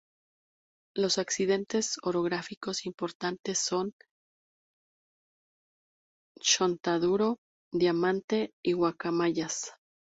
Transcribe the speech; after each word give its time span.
Los 0.95 1.19
accidentes 1.19 1.99
orográficos 2.01 2.87
importantes 2.87 3.59
son: 3.59 3.93
Chontaduro, 6.39 7.37
Diamante 7.71 8.51
y 8.65 8.73
Guacamayas. 8.73 9.73